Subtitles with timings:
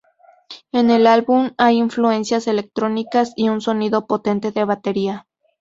[0.71, 5.27] En el álbum hay influencias electrónicas y un sonido potente de batería.